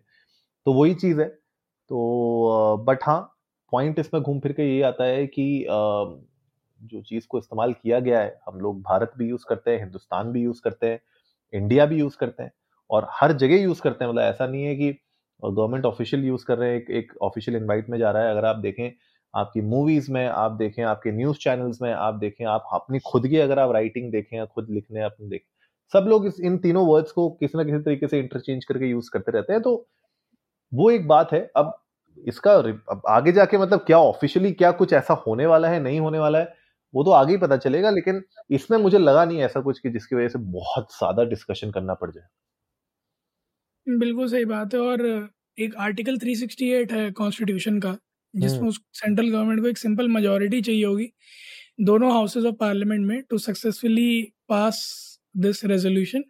तो 0.67 0.73
वही 0.75 0.95
चीज़ 0.97 1.21
है। 1.21 1.29
तो 1.91 2.77
बट 2.87 3.05
हाँ 3.05 3.21
पॉइंट 3.73 3.99
इसमें 3.99 4.23
घूम 4.23 4.41
फिर 4.41 4.53
के 4.53 4.65
ये 4.67 4.83
आता 4.85 5.05
है 5.05 5.27
कि 5.29 5.67
जो 6.81 7.01
चीज़ 7.03 7.27
को 7.29 7.39
इस्तेमाल 7.39 7.73
किया 7.75 8.01
गया 8.01 8.21
है, 8.21 8.39
हम 8.47 8.61
लोग 8.61 8.81
भारत 8.83 9.13
भी 9.19 9.29
यूज़ 9.29 9.45
करते 9.49 9.71
हैं, 9.71 9.79
हिंदुस्तान 9.81 10.33
भी 10.33 10.43
यूज़ 10.43 10.61
करते 10.65 10.87
हैं 10.89 11.01
इंडिया 11.53 11.87
भी 11.87 11.99
यूज़ 11.99 12.17
करते 12.19 12.43
हैं 12.43 12.53
और 12.91 13.07
हर 13.13 13.33
जगह 13.35 13.63
यूज़ 13.63 13.83
करते 13.83 14.05
हैं। 14.05 14.11
मतलब 14.11 14.23
ऐसा 14.25 14.47
नहीं 14.47 14.65
है 14.65 14.75
कि 14.77 14.91
गवर्नमेंट 15.43 15.87
ऑफिशियल 15.87 16.25
यूज़ 16.25 16.45
कर 16.47 16.59
रहे 16.59 16.71
हैं, 16.71 16.77
एक 16.79 16.91
एक 16.93 17.13
ऑफिशियल 17.23 17.57
इन्वाइट 17.57 17.89
में 17.91 17.99
जा 17.99 18.11
रहा 18.11 18.23
है। 18.25 18.31
अगर 18.31 18.45
आप 18.47 18.57
देखें 18.59 18.91
आपकी 19.37 19.61
मूवीज़ 19.63 20.11
में 20.13 20.27
आप 20.27 20.53
देखें, 20.55 20.83
आपके 20.85 21.13
न्यूज़ 21.13 21.39
चैनल्स 21.39 21.83
में 21.83 21.93
आप 21.93 22.15
देखें, 22.17 22.45
आप 22.47 22.69
अपनी 22.75 22.99
खुद 23.07 23.27
की 23.29 23.39
अगर 23.39 23.59
आप 23.59 23.73
राइटिंग 23.73 24.11
देखें 24.13 24.37
या 24.39 24.45
खुद 24.47 24.71
लिखने 24.71 25.03
अपने 25.05 25.29
देखें, 25.29 25.47
सब 25.93 26.07
लोग 26.09 26.27
इस, 26.27 26.41
इन 26.43 26.59
तीनों 26.59 26.87
वर्ड्स 26.89 27.13
को 27.13 27.29
किसी 27.33 27.59
ना 27.59 27.65
किसी 27.65 27.79
तरीके 27.81 28.09
से 28.09 28.19
इंटरचेंज 28.21 28.65
करके 28.65 28.87
यूज़ 28.87 29.11
करते 29.13 29.33
रहते 29.33 29.53
हैं। 29.53 29.63
तो 29.63 29.77
वो 30.73 30.91
एक 30.93 31.07
बात 31.09 31.33
है, 31.33 31.41
अब 31.57 31.75
इसका 32.25 32.55
अब 32.55 33.03
आगे 33.09 33.33
जाके 33.33 33.59
मतलब 33.59 33.81
क्या 33.87 33.99
ऑफिशियली 34.01 34.53
क्या 34.55 34.71
कुछ 34.75 34.93
ऐसा 34.95 35.15
होने 35.27 35.47
वाला 35.47 35.69
है, 35.69 35.81
नहीं 35.81 36.01
होने 36.01 36.19
वाला 36.21 36.39
है, 36.39 36.55
वो 36.95 37.05
तो 37.05 37.11
आगे 37.13 37.33
ही 37.33 37.39
पता 37.39 37.57
चलेगा, 37.59 37.91
लेकिन 37.93 38.23
इसमें 38.53 38.79
मुझे 38.81 38.99
लगा 38.99 39.25
नहीं 39.25 39.43
ऐसा 39.43 39.61
कुछ 39.63 39.79
कि 39.81 39.91
जिसकी 39.91 40.17
वजह 40.17 40.29
से 40.29 40.39
बहुत 40.53 40.93
ज़्यादा 40.95 41.25
डिस्कशन 41.27 41.71
करना 41.73 41.95
पड़ 41.97 42.11
जाए। 42.11 42.27
बिल्कुल 43.87 44.29
सही 44.29 44.45
बात 44.45 44.75
है, 44.75 44.81
और 44.81 45.01
एक 45.59 45.75
आर्टिकल 45.79 46.17
368 46.19 46.93
है 46.93 47.11
कॉन्स्टिट्यूशन 47.13 47.79
का 47.81 47.97
जिसमें 48.37 48.69
उस 48.69 48.81
सेंट्रल 48.95 49.29
गवर्नमेंट 49.31 49.61
को 49.63 49.69
एक 49.69 49.79
सिंपल 49.79 50.09
मेजोरिटी 50.11 50.61
चाहिए 50.63 50.85
होगी। 50.85 51.11
दोनों 51.83 52.13
हाउसेज 52.13 52.47
ऑफ़ 52.47 52.55
पार्लियामेंट 52.61 53.07
में 53.07 53.23
to 53.31 53.39
successfully 53.41 54.23
pass 54.49 54.83
this 55.39 55.65
resolution 55.67 56.25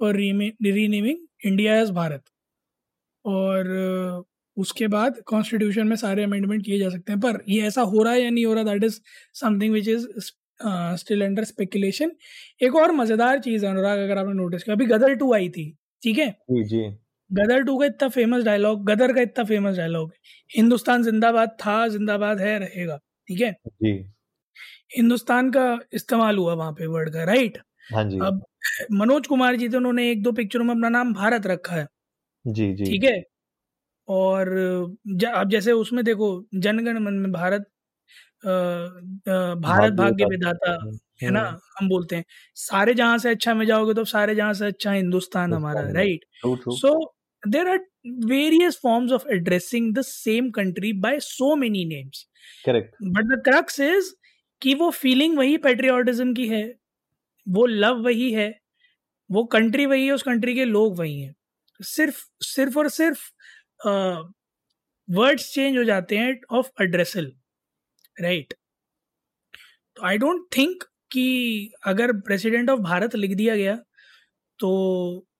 for 0.00 0.16
renaming 0.16 1.16
India 1.46 1.80
as 1.80 1.90
Bharat 1.92 2.22
और 3.24 4.24
उसके 4.56 4.86
बाद 4.88 5.20
कॉन्स्टिट्यूशन 5.26 5.86
में 5.88 5.96
सारे 5.96 6.22
अमेंडमेंट 6.24 6.64
किए 6.64 6.78
जा 6.78 6.88
सकते 6.90 7.12
हैं। 7.12 7.20
पर 7.20 7.42
ये 7.48 7.62
ऐसा 7.66 7.82
हो 7.84 8.02
रहा 8.02 8.12
है 8.14 8.22
या 8.22 8.30
नहीं 8.30 8.44
हो 8.46 8.54
रहा 8.54 8.64
that 8.64 8.84
is 8.84 9.00
something 9.34 9.72
which 9.74 9.88
is 9.88 10.06
still 10.96 11.22
under 11.24 11.44
speculation 11.44 12.12
एक 12.62 12.74
और 12.76 12.92
मज़ेदार 12.94 13.38
चीज़ 13.40 13.64
है 13.66 13.70
अनुराग 13.72 13.98
अगर 14.00 14.18
आपने 14.18 14.32
नोटिस 14.34 14.62
किया। 14.64 14.76
अभी 14.76 14.86
गदर 14.86 15.14
टू 15.16 15.32
आई 15.34 15.48
थी 15.50 15.70
ठीक 16.02 16.18
है? 16.18 16.34
जी 16.50 16.62
जी। 16.64 16.80
गदर 17.30 17.62
टू 17.64 17.78
का 17.78 17.86
इतना 17.86 18.08
फ़ेमस 18.08 18.44
डायलॉग 18.44 18.84
गदर 18.86 19.12
का 19.14 19.20
इतना 19.20 19.44
फ़ेमस 19.44 19.76
डायलॉग 19.76 20.12
हिंदुस्तान 20.50 21.02
जिंदाबाद 21.02 21.56
था 21.66 21.86
जिंदाबाद 21.88 22.40
है 22.40 22.58
रहेगा 22.58 22.96
ठीक 23.28 23.40
है? 23.40 23.52
जी। 23.64 23.92
हिंदुस्तान 24.96 25.50
का 25.50 25.64
इस्तेमाल 25.92 26.36
हुआ 26.38 26.54
वहाँ 26.54 26.72
पे 26.72 26.86
वर्ड 26.88 27.12
का 27.12 27.24
राइट 27.24 27.58
हाँ 27.90 28.04
जी। 28.04 28.18
अब 28.20 28.42
मनोज 28.92 29.26
कुमार 29.26 29.56
जी 29.56 29.68
तो 29.68 29.76
उन्होंने 29.76 30.10
एक 30.10 30.22
दो 30.22 30.32
पिक्चरों 30.32 30.64
में 30.64 30.74
अपना 30.74 30.88
नाम 30.88 31.12
भारत 31.14 31.46
रखा 31.46 31.76
है। 31.76 31.86
जी 32.44 32.72
जी। 32.74 32.84
ठीक 32.86 33.04
है? 33.04 33.22
और 34.08 34.48
अब 35.28 35.50
जैसे 35.50 35.72
उसमें 35.74 36.04
देखो 36.04 36.28
जनगण 36.56 36.98
मन 37.00 37.14
में 37.14 37.32
भारत 37.32 37.62
अ, 38.44 38.48
अ, 38.48 39.54
भारत 39.60 39.92
भाग्य 39.94 40.26
विधाता 40.26 40.72
है 41.22 41.30
ना? 41.30 41.42
हम 41.80 41.88
बोलते 41.88 42.16
हैं 42.16 42.24
सारे 42.56 42.94
जहाँ 42.94 43.18
से 43.18 43.30
अच्छा 43.30 43.54
में 43.54 43.66
जाओगे 43.66 43.94
तो 43.94 44.04
सारे 44.06 44.34
जहाँ 44.34 44.54
से 44.54 44.66
अच्छा 44.66 44.92
हिंदुस्तान 44.92 45.54
हमारा 45.54 45.90
right 45.92 46.24
so 46.72 46.94
there 47.42 47.68
are 47.68 47.78
various 48.26 48.78
forms 48.82 49.12
of 49.12 49.28
addressing 49.32 49.94
the 49.94 50.02
same 50.02 50.50
country 50.50 50.92
by 51.00 51.18
so 51.20 51.54
many 51.56 51.84
names 51.84 52.26
correct 52.64 52.94
but 53.02 53.24
the 53.24 53.42
crux 53.44 53.80
is 53.80 54.12
कि 54.62 54.74
वो 54.74 54.90
फीलिंग 54.90 55.36
वही 55.38 55.56
पेट्रियोटिज्म 55.58 56.34
की 56.34 56.48
है 56.48 56.64
वो 57.46 57.66
लव 57.66 58.02
वही 58.04 58.32
है 58.32 58.50
वो 59.30 59.44
कंट्री 59.44 59.86
वही 59.86 60.06
है 60.06 60.12
उस 60.12 60.22
कंट्री 60.22 60.54
के 60.54 60.64
लोग 60.64 60.98
वही 60.98 61.20
हैं। 61.20 61.34
सिर्फ़ 61.80 62.24
सिर्फ़ 62.44 62.78
और 62.78 62.88
सिर्फ़ 62.88 63.20
वर्ड्स 65.08 65.52
चेंज 65.54 65.78
हो 65.78 65.84
जाते 65.84 66.18
हैं 66.18 66.34
ऑफ़ 66.50 66.70
एड्रेसल 66.82 67.32
राइट 68.22 68.54
तो 69.96 70.06
आई 70.06 70.18
डोंट 70.18 70.46
थिंक 70.56 70.84
कि 71.12 71.72
अगर 71.86 72.12
प्रेसिडेंट 72.20 72.70
ऑफ़ 72.70 72.80
भारत 72.80 73.14
लिख 73.16 73.34
दिया 73.36 73.56
गया 73.56 73.76
तो 74.58 74.70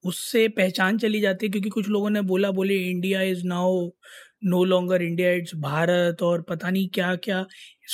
उससे 0.05 0.47
पहचान 0.51 0.99
चली 0.99 1.21
जाती 1.21 1.47
है, 1.47 1.51
क्योंकि 1.53 1.69
कुछ 1.71 1.89
लोगों 1.89 2.11
ने 2.11 2.21
बोला, 2.25 2.51
बोले 2.53 2.77
India 2.91 3.23
is 3.25 3.47
now 3.47 3.89
no 4.45 4.63
longer 4.65 5.03
India 5.03 5.31
it's 5.33 5.55
Bharat 5.61 6.23
और 6.23 6.43
पता 6.43 6.71
नहीं 6.71 6.89
क्या 6.95 7.15
क्या 7.19 7.45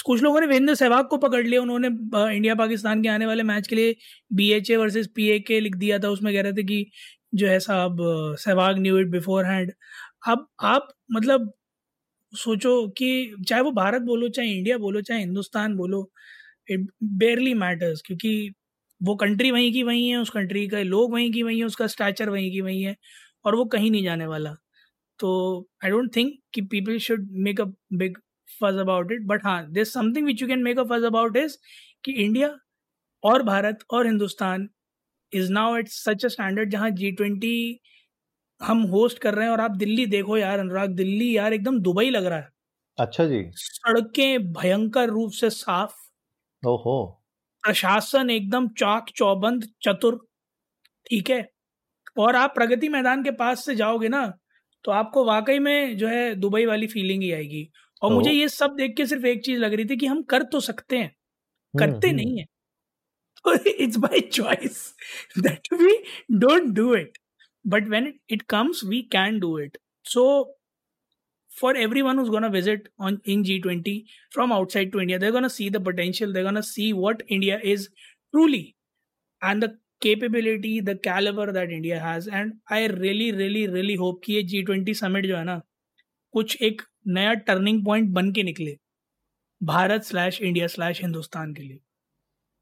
कुछ 0.07 0.23
लोगों 0.23 0.41
ने 0.41 0.47
वीरेंद्र 0.47 0.75
सहवाग 0.75 1.07
को 1.09 1.17
पकड़ 1.19 1.45
लिया, 1.47 1.61
उन्होंने 1.63 1.89
इंडिया 2.37 2.55
पाकिस्तान 2.55 3.03
के 3.03 3.09
आने 3.09 3.27
वाले 3.27 3.43
मैच 3.45 3.67
के 3.69 3.77
लिए 3.77 3.97
B 4.33 4.51
H 4.53 4.71
A 4.71 4.77
versus 4.77 5.09
P 5.15 5.29
A 5.31 5.39
K 5.41 5.61
लिख 5.61 5.77
दिया 5.77 5.99
था, 5.99 6.09
उसमें 6.11 6.33
कह 6.35 6.41
रहे 6.43 6.53
थे 6.53 6.65
कि 6.65 6.87
जो 7.35 7.49
है 7.49 7.59
साहब 7.61 7.97
Sehwag 8.41 8.79
knew 8.81 8.99
it 8.99 9.09
before 9.11 9.45
hand 9.47 9.73
अब 10.29 10.47
आप 10.65 10.89
मतलब 11.13 11.53
सोचो 12.33 12.87
कि 12.99 13.35
चाहे 13.49 13.63
वो 13.63 13.71
भारत 13.73 14.03
बोलो, 14.03 14.29
चाहे 14.29 14.49
इंडिया 14.51 14.79
बोलो, 14.79 15.01
चाहे 15.03 15.21
हिंदुस्तान 15.21 15.77
बोलो 15.77 16.09
इट 16.69 16.87
बेयरली 17.05 17.55
मैटर्स 17.57 18.03
क्योंकि 18.07 18.53
वो 19.01 19.15
कंट्री 19.17 19.51
वहीं 19.51 19.73
की 19.73 19.83
वहीं 19.83 20.09
है 20.11 20.17
उस 20.19 20.31
कंट्री 20.31 20.67
का 20.69 20.81
लोग 20.85 21.13
वहीं 21.13 21.33
की 21.33 21.43
वहीं 21.43 21.59
है 21.59 21.65
उसका 21.67 21.87
स्टैचर 21.89 22.31
वहीं 22.31 22.51
की 22.53 22.61
वहीं 22.61 22.83
है 22.85 22.97
और 23.45 23.57
वो 23.57 23.65
कहीं 23.67 23.91
नहीं 23.91 24.03
जाने 24.05 24.27
वाला। 24.27 24.55
तो 25.21 25.31
आई 25.85 25.91
डोंट 25.91 26.17
थिंक 26.17 26.35
कि 26.55 26.63
people 26.67 26.99
should 27.01 27.29
make 27.45 27.61
a 27.61 27.65
big 27.95 28.19
fuss 28.61 28.77
about 28.81 29.13
it 29.13 29.23
but 29.27 29.45
हाँ 29.45 29.63
this 29.73 29.93
something 29.95 30.27
which 30.27 30.43
you 30.43 30.49
can 30.49 30.63
make 30.65 30.79
a 30.79 30.85
fuss 30.91 31.05
about 31.05 31.37
is 31.37 31.57
कि 32.05 32.13
इंडिया 32.25 32.57
और 33.23 33.43
भारत 33.45 33.85
और 33.93 34.07
Hindustan 34.07 34.69
is 35.33 35.53
now 35.53 35.77
at 35.79 35.89
such 35.91 36.25
a 36.25 36.29
standard 36.29 36.71
जहाँ 36.71 36.91
जी 36.93 37.13
ट्वेंटी 37.13 37.55
हम 38.61 38.83
host 38.91 39.19
कर 39.19 39.35
रहे 39.35 39.47
हैं 39.47 39.53
और 39.53 39.61
आप 39.61 39.77
दिल्ली 39.79 40.07
देखो 40.09 40.39
यार 40.39 40.59
अनुराग 40.59 40.91
दिल्ली 40.97 41.37
यार 41.37 41.53
एकदम 41.55 41.81
दुबई 41.81 42.11
लग 42.11 42.27
रहा 42.27 42.39
है। 42.39 42.51
अच्छा 42.99 43.25
जी। 43.27 43.57
सड़कें 43.57 44.53
भयंकर 44.53 45.09
रूप 45.09 45.33
से 45.33 45.51
साफ़। 45.53 45.95
ओहो। 46.63 46.97
प्रशासन 47.67 48.31
एकदम 48.31 48.69
चाक 48.79 49.11
चौबंद 49.17 49.65
चतुर 49.83 50.17
ठीक 51.07 51.31
है? 51.31 51.49
और 52.19 52.37
आप 52.37 52.55
प्रगति 52.55 52.89
मैदान 52.89 53.23
के 53.25 53.31
पास 53.33 53.65
से 53.67 53.75
जाओगे 53.77 54.09
ना 54.09 54.27
तो 54.85 54.93
आपको 54.93 55.25
वाकई 55.25 55.59
में 55.61 55.97
जो 55.99 56.09
है 56.09 56.35
दुबई 56.37 56.65
वाली 56.67 56.87
फीलिंग 56.89 57.23
ही 57.23 57.33
आएगी। 57.33 57.69
और 58.03 58.13
मुझे 58.13 58.31
ये 58.33 58.49
सब 58.49 58.75
देख 58.77 58.95
के 58.97 59.07
सिर्फ़ 59.07 59.27
एक 59.27 59.45
चीज़ 59.45 59.61
लग 59.61 59.75
रही 59.75 59.85
थी 59.87 59.97
कि 59.97 60.07
हम 60.07 60.23
कर 60.25 60.43
तो 60.45 60.61
सकते 60.61 60.99
हैं 60.99 61.07
हम्म, 61.75 61.79
करते 61.79 62.09
हम्म, 62.09 62.17
नहीं 62.17 62.39
है। 62.39 62.45
तो 63.45 63.55
it's 63.71 63.97
by 63.99 64.21
choice 64.33 64.95
that 65.39 65.69
we 65.75 65.97
don't 66.39 66.75
do 66.77 66.95
it 66.97 67.19
but 67.65 67.89
when 67.89 68.13
it 68.31 68.43
comes 68.51 68.85
we 68.85 69.03
can 69.13 69.39
do 69.41 69.59
it 69.61 69.79
so 70.05 70.25
for 71.57 71.75
everyone 71.77 72.19
who's 72.19 72.31
to 72.43 72.51
visit 72.51 72.89
on 72.99 73.21
in 73.25 73.45
G20 73.45 74.05
from 74.31 74.53
outside 74.53 74.93
to 74.93 75.01
India, 75.01 75.19
they're 75.19 75.33
to 75.49 75.51
see 75.51 75.69
the 75.69 75.81
potential. 75.81 76.33
They're 76.33 76.45
to 76.61 76.63
see 76.63 76.93
what 76.93 77.23
India 77.29 77.59
is 77.63 77.89
truly 78.35 78.77
and 79.43 79.63
the 79.63 79.79
capability, 80.01 80.81
the 80.81 80.97
caliber 80.97 81.51
that 81.53 81.71
India 81.71 81.99
has. 81.99 82.29
And 82.29 82.55
I 82.71 82.87
really, 82.87 83.33
really, 83.33 83.67
really 83.69 83.97
hope 83.97 84.29
ये 84.29 84.43
G20 84.51 84.97
summit 85.03 85.27
जो 85.27 85.37
है 85.37 85.45
ना 85.45 85.61
कुछ 86.35 86.57
एक 86.63 86.83
नया 87.17 87.33
turning 87.49 87.85
point 87.85 88.11
बन 88.15 88.31
के 88.33 88.43
निकले 88.43 88.77
Bharat 89.61 90.03
slash 90.05 90.41
India 90.43 90.67
slash 90.67 91.01
Hindustan 91.03 91.55
के 91.55 91.63
लिए 91.63 91.81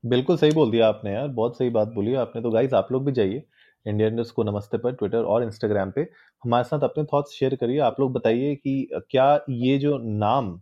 बिल्कुल 0.05 0.37
सही 0.37 0.53
बोल 0.53 0.71
दिया 0.71 0.89
आपने 0.89 1.13
यार 1.13 1.29
बहुत 1.39 1.57
सही 1.59 1.71
बात 1.77 1.89
बोली 1.89 2.15
आपने 2.23 2.43
तो 2.43 2.51
गाइस 2.51 2.73
आप 2.81 2.89
लोग 2.93 3.05
भी 3.07 3.13
जाइए 3.13 3.43
इंडियन 3.87 4.15
न्यूज़ 4.15 4.33
को 4.33 4.43
नमस्ते 4.43 4.79
पर 4.79 4.93
ट्विटर 4.93 5.25
और 5.25 5.43
इंस्टाग्राम 5.43 5.91
पे। 5.91 6.01
हमारे 6.45 6.65
साथ 6.65 6.85
अपने 6.85 7.05
थॉट्स 7.05 7.33
शेयर 7.33 7.55
करिए। 7.57 7.79
आप 7.81 7.97
लोग 8.01 8.13
बताइए 8.13 8.55
कि 8.55 8.89
क्या 9.11 9.35
ये 9.51 9.77
जो 9.79 9.99
नाम 10.21 10.61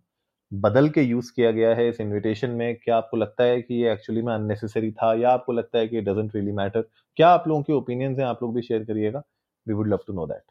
बदल 0.53 0.89
के 0.89 1.03
यूज़ 1.03 1.31
किया 1.37 1.51
गया 1.51 1.75
है 1.75 1.89
इस 1.89 2.01
इनविटेशन 2.01 2.51
में 2.51 2.75
क्या 2.77 2.97
आपको 2.97 3.17
लगता 3.17 3.45
है 3.45 3.61
कि 3.63 3.75
ये 3.75 3.93
एक्चुअली 3.93 4.23
में 4.23 4.33
अननेसेसरी 4.35 4.91
था 4.93 5.15
या 5.15 5.31
आपको 5.31 5.53
लगता 5.53 5.79
है 5.79 5.89
कि 5.89 6.01
डजेंट 6.01 6.35
रियली 6.35 6.53
मैटर 6.53 6.85
क्या 7.17 7.29
आप 7.29 7.45
लोगों 7.49 7.63
के 7.63 7.73
ओपिनियंस 7.73 8.19
हैं? 8.19 8.27
आप 8.27 8.43
लोग 8.43 8.55
भी 8.55 8.63
शेयर 8.63 8.85
करिएगा। 8.85 9.23
We 9.67 9.75
would 9.75 9.89
love 9.89 9.99
to 10.07 10.13
know 10.13 10.27
that 10.27 10.43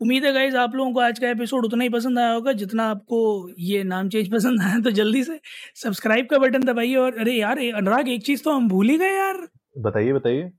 उम्मीद 0.00 0.24
है 0.24 0.32
गाइज़ 0.32 0.56
आप 0.56 0.74
लोगों 0.74 0.92
को 0.92 1.00
आज 1.00 1.18
का 1.18 1.28
एपिसोड 1.30 1.64
उतना 1.64 1.82
ही 1.82 1.88
पसंद 1.88 2.18
आया 2.18 2.32
होगा 2.32 2.52
जितना 2.54 2.84
आपको 2.90 3.50
ये 3.58 3.82
नाम 3.84 4.08
चेंज 4.08 4.30
पसंद 4.32 4.62
आया। 4.62 4.78
तो 4.80 4.90
जल्दी 4.90 5.22
से 5.24 5.38
सब्सक्राइब 5.76 6.26
का 6.26 6.38
बटन 6.38 6.64
दबाइए 6.64 6.94
और 6.96 7.18
अरे 7.18 7.32
यार 7.32 7.58
अनुराग 7.76 8.08
एक 8.08 8.24
चीज़ 8.26 8.42
तो 8.44 8.52
हम 8.52 8.68
भूल 8.68 8.88
ही 8.88 8.98
गए 8.98 9.12
यार। 9.12 9.46
बताइए 9.78 10.12
बताइए। 10.12 10.50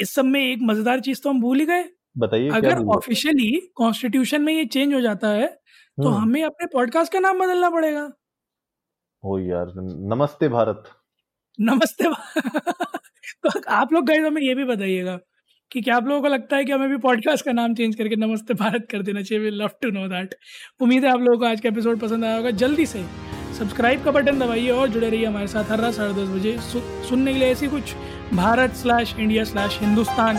इस 0.00 0.14
सब 0.14 0.24
में 0.24 0.40
एक 0.42 0.58
मज़ेदार 0.62 1.00
चीज़ 1.00 1.20
तो 1.22 1.30
हम 1.30 1.40
भूल 1.40 1.60
ही 1.60 1.66
गए। 1.66 1.84
बताइए 2.18 2.48
अगर 2.54 2.78
ऑफिशियली 2.96 3.50
कॉन्स्टिट्यूशन 3.74 4.42
में 4.42 4.52
ये 4.52 4.64
चेंज 4.64 4.94
हो 4.94 5.00
जाता 5.00 5.28
है 5.28 5.46
तो 5.46 6.08
हम्म, 6.08 6.22
हमें 6.22 6.42
अपने 6.44 6.66
पॉडकास्ट 6.66 7.12
का 7.12 7.20
नाम 7.20 7.38
बदलना 7.38 7.70
पड़ेगा। 7.70 8.10
ओ 9.22 9.38
यार 9.38 9.72
नमस्ते 10.14 10.48
भारत। 10.48 10.84
नमस्ते 11.58 12.04
तो 13.44 13.60
आप 13.70 13.92
लोग 13.92 14.06
गाइज़ 14.06 14.26
हमें 14.26 14.42
ये 14.42 14.54
भी 14.54 14.64
बताइएगा 14.64 15.18
कि 15.70 15.80
क्या 15.80 15.96
आप 15.96 16.06
लोगों 16.06 16.22
को 16.22 16.28
लगता 16.28 16.56
है 16.56 16.64
कि 16.64 16.72
हमें 16.72 16.88
भी 16.88 16.96
पॉडकास्ट 16.98 17.44
का 17.44 17.52
नाम 17.52 17.74
चेंज 17.74 17.94
करके 17.94 18.16
नमस्ते 18.16 18.54
भारत 18.54 18.86
कर 18.90 19.02
देना 19.02 19.22
चाहिए। 19.22 19.44
We 19.44 19.50
love 19.50 19.70
to 19.82 19.90
know 19.90 20.06
that 20.08 20.34
उम्मीद 20.80 21.04
है 21.04 21.10
आप 21.10 21.20
लोगों 21.20 21.38
को 21.38 21.44
आज 21.44 21.60
का 21.60 21.68
एपिसोड 21.68 22.00
पसंद 22.00 22.24
आया 22.24 22.36
होगा। 22.36 22.50
जल्दी 22.62 22.86
से 22.86 23.04
सब्सक्राइब 23.58 24.04
का 24.04 24.10
बटन 24.10 24.38
दबाइए 24.38 24.70
और 24.70 24.88
जुड़े 24.88 25.08
रहिए 25.08 25.26
हमारे 25.26 25.46
साथ 25.46 25.70
हर 25.70 25.80
रात 25.80 25.94
साढ़े 25.94 26.12
दस 26.14 26.28
बजे 26.30 26.56
सु, 26.62 26.80
सुनने 27.08 27.32
के 27.32 27.38
लिए 27.38 27.50
ऐसी 27.50 27.68
कुछ 27.68 27.94
Bharat 28.34 28.74
slash 28.74 29.14
India 29.18 29.44
slash 29.44 29.78
Hindustan 29.80 30.38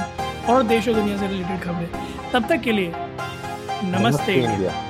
और 0.49 0.63
देशों 0.63 0.95
दुनिया 0.95 1.17
से 1.17 1.27
रिलेटेड 1.27 1.61
खबरें। 1.61 1.89
तब 2.33 2.47
तक 2.49 2.61
के 2.61 2.71
लिए 2.71 2.91
नमस्ते। 2.95 3.99
नमस्ते 3.99 4.33
इंडिया। 4.33 4.86